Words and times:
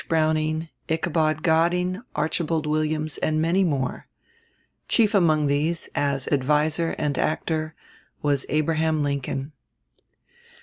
Browning, 0.07 0.69
Ichabod 0.89 1.43
Godding, 1.43 2.01
Archibald 2.15 2.65
Williams, 2.65 3.19
and 3.19 3.39
many 3.39 3.63
more. 3.63 4.07
Chief 4.87 5.13
among 5.13 5.45
these, 5.45 5.89
as 5.93 6.27
adviser 6.29 6.95
and 6.97 7.19
actor, 7.19 7.75
was 8.23 8.47
Abraham 8.49 9.03
Lincoln. 9.03 9.51